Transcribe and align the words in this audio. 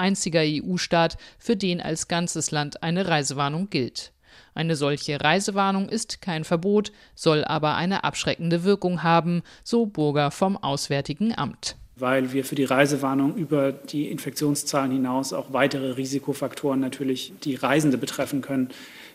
einziger 0.00 0.40
EU-Staat, 0.42 1.16
für 1.38 1.56
den 1.56 1.80
als 1.80 2.08
ganzes 2.08 2.50
Land 2.50 2.82
eine 2.82 3.06
Reisewarnung 3.06 3.70
gilt. 3.70 4.12
Eine 4.54 4.74
solche 4.74 5.20
Reisewarnung 5.20 5.88
ist 5.88 6.20
kein 6.20 6.44
Verbot, 6.44 6.90
soll 7.14 7.44
aber 7.44 7.76
eine 7.76 8.02
abschreckende 8.02 8.64
Wirkung 8.64 9.02
haben, 9.02 9.42
so 9.62 9.86
Burger 9.86 10.30
vom 10.30 10.56
Auswärtigen 10.56 11.36
Amt 11.36 11.76
weil 12.00 12.32
wir 12.32 12.46
für 12.46 12.54
die 12.54 12.64
Reisewarnung 12.64 13.36
über 13.36 13.72
die 13.72 14.10
Infektionszahlen 14.10 14.90
hinaus 14.90 15.34
auch 15.34 15.52
weitere 15.52 15.92
Risikofaktoren 15.92 16.80
natürlich 16.80 17.34
die 17.44 17.54
Reisende 17.54 17.98
betreffen 17.98 18.40
können 18.40 18.70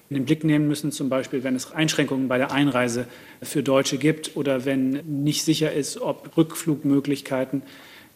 in 0.09 0.15
den 0.15 0.25
Blick 0.25 0.43
nehmen 0.43 0.67
müssen, 0.67 0.91
zum 0.91 1.09
Beispiel 1.09 1.43
wenn 1.43 1.55
es 1.55 1.71
Einschränkungen 1.71 2.27
bei 2.27 2.37
der 2.37 2.51
Einreise 2.51 3.07
für 3.41 3.63
Deutsche 3.63 3.97
gibt 3.97 4.35
oder 4.35 4.65
wenn 4.65 5.01
nicht 5.23 5.43
sicher 5.43 5.73
ist, 5.73 5.99
ob 5.99 6.37
Rückflugmöglichkeiten 6.37 7.63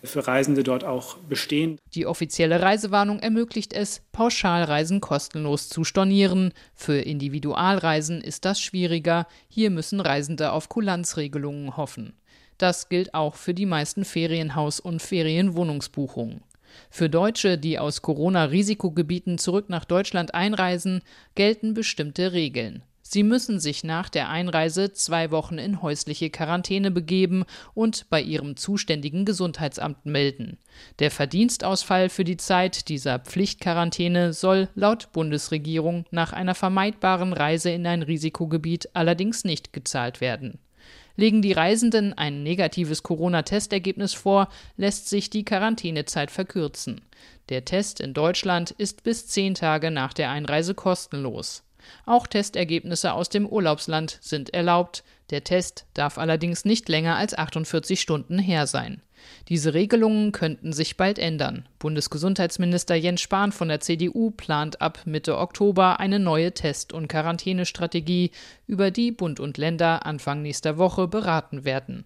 für 0.04 0.28
Reisende 0.28 0.64
dort 0.64 0.84
auch 0.84 1.18
bestehen. 1.18 1.78
Die 1.94 2.06
offizielle 2.06 2.62
Reisewarnung 2.62 3.20
ermöglicht 3.20 3.74
es, 3.74 4.02
Pauschalreisen 4.12 5.02
kostenlos 5.02 5.70
zu 5.70 5.84
stornieren. 5.84 6.54
Für 6.74 7.00
Individualreisen 7.00 8.22
ist 8.22 8.46
das 8.46 8.62
schwieriger. 8.62 9.28
Hier 9.48 9.70
müssen 9.70 10.00
Reisende 10.00 10.52
auf 10.52 10.70
Kulanzregelungen 10.70 11.78
hoffen. 11.78 12.14
Das 12.58 12.90
gilt 12.90 13.14
auch 13.14 13.36
für 13.36 13.54
die 13.54 13.66
meisten 13.66 14.04
Ferienhaus- 14.04 14.82
und 14.82 15.02
Ferienwohnungsbuchungen. 15.02 16.42
Für 16.90 17.10
Deutsche, 17.10 17.58
die 17.58 17.80
aus 17.80 18.02
Corona-Risikogebieten 18.02 19.38
zurück 19.38 19.70
nach 19.70 19.86
Deutschland 19.86 20.34
einreisen, 20.34 21.02
gelten 21.36 21.74
bestimmte 21.74 22.34
Regeln. 22.34 22.84
Sie 23.12 23.24
müssen 23.24 23.60
sich 23.60 23.84
nach 23.84 24.08
der 24.08 24.30
Einreise 24.30 24.94
zwei 24.94 25.32
Wochen 25.32 25.58
in 25.58 25.82
häusliche 25.82 26.30
Quarantäne 26.30 26.92
begeben 26.92 27.44
und 27.74 28.08
bei 28.12 28.22
ihrem 28.22 28.56
zuständigen 28.56 29.26
Gesundheitsamt 29.26 30.06
melden. 30.06 30.60
Der 31.00 31.10
Verdienstausfall 31.10 32.10
für 32.10 32.24
die 32.24 32.38
Zeit 32.38 32.88
dieser 32.88 33.18
Pflichtquarantäne 33.18 34.32
soll 34.32 34.70
laut 34.76 35.12
Bundesregierung 35.12 36.06
nach 36.12 36.34
einer 36.34 36.54
vermeidbaren 36.54 37.34
Reise 37.34 37.72
in 37.72 37.88
ein 37.88 38.04
Risikogebiet 38.04 38.90
allerdings 38.94 39.44
nicht 39.44 39.74
gezahlt 39.74 40.22
werden. 40.22 40.60
Legen 41.16 41.42
die 41.42 41.54
Reisenden 41.54 42.14
ein 42.16 42.44
negatives 42.44 43.02
Corona-Testergebnis 43.02 44.14
vor, 44.14 44.50
lässt 44.78 45.10
sich 45.10 45.32
die 45.32 45.46
Quarantänezeit 45.46 46.30
verkürzen. 46.30 47.02
Der 47.50 47.66
Test 47.66 48.02
in 48.02 48.14
Deutschland 48.14 48.70
ist 48.70 49.02
bis 49.02 49.26
zehn 49.26 49.56
Tage 49.56 49.90
nach 49.90 50.14
der 50.14 50.30
Einreise 50.30 50.76
kostenlos. 50.76 51.64
Auch 52.06 52.28
Testergebnisse 52.28 53.14
aus 53.14 53.30
dem 53.30 53.46
Urlaubsland 53.46 54.18
sind 54.22 54.54
erlaubt. 54.54 55.04
Der 55.30 55.44
Test 55.44 55.86
darf 55.94 56.18
allerdings 56.18 56.66
nicht 56.66 56.90
länger 56.90 57.16
als 57.16 57.38
48 57.38 58.02
Stunden 58.02 58.40
her 58.40 58.68
sein. 58.68 59.02
Diese 59.48 59.74
Regelungen 59.74 60.32
könnten 60.32 60.74
sich 60.74 60.98
bald 60.98 61.20
ändern. 61.20 61.68
Bundesgesundheitsminister 61.78 62.96
Jens 62.96 63.22
Spahn 63.22 63.52
von 63.52 63.68
der 63.68 63.80
CDU 63.80 64.32
plant 64.32 64.82
ab 64.82 65.02
Mitte 65.06 65.38
Oktober 65.38 66.00
eine 66.00 66.20
neue 66.20 66.54
Test- 66.54 66.94
und 66.94 67.08
Quarantänestrategie, 67.08 68.32
über 68.68 68.92
die 68.92 69.12
Bund 69.12 69.40
und 69.40 69.58
Länder 69.58 70.06
Anfang 70.06 70.42
nächster 70.42 70.78
Woche 70.78 71.08
beraten 71.08 71.66
werden. 71.66 72.06